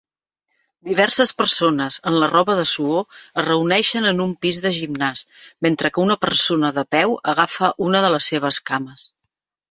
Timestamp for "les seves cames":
8.15-9.05